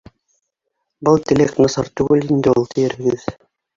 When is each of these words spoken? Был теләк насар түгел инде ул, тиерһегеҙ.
Был 1.09 1.21
теләк 1.31 1.53
насар 1.65 1.91
түгел 2.01 2.25
инде 2.31 2.55
ул, 2.63 2.67
тиерһегеҙ. 2.73 3.29